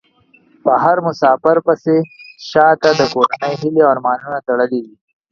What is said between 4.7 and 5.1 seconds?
دي.